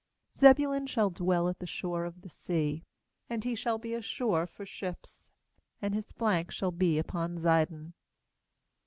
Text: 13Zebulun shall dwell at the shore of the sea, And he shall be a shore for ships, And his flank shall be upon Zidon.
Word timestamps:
13Zebulun 0.35 0.89
shall 0.89 1.11
dwell 1.11 1.47
at 1.47 1.59
the 1.59 1.67
shore 1.67 2.05
of 2.05 2.21
the 2.23 2.27
sea, 2.29 2.83
And 3.29 3.43
he 3.43 3.53
shall 3.53 3.77
be 3.77 3.93
a 3.93 4.01
shore 4.01 4.47
for 4.47 4.65
ships, 4.65 5.29
And 5.79 5.93
his 5.93 6.11
flank 6.11 6.49
shall 6.49 6.71
be 6.71 6.97
upon 6.97 7.37
Zidon. 7.37 7.93